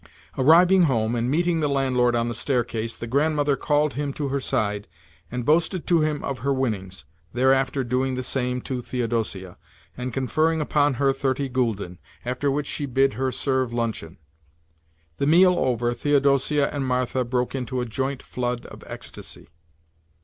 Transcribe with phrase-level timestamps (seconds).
[0.35, 4.39] Arriving home, and meeting the landlord on the staircase, the Grandmother called him to her
[4.39, 4.87] side,
[5.29, 9.57] and boasted to him of her winnings—thereafter doing the same to Theodosia,
[9.95, 14.17] and conferring upon her thirty gülden; after which she bid her serve luncheon.
[15.17, 19.49] The meal over, Theodosia and Martha broke into a joint flood of ecstasy.